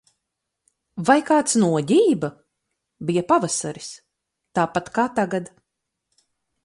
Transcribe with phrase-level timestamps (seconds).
[1.09, 2.31] Vai kāds noģība?
[3.11, 3.93] Bija pavasaris.
[4.61, 5.53] Tāpat kā tagad.